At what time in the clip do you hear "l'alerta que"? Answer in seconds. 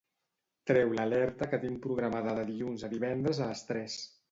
0.99-1.59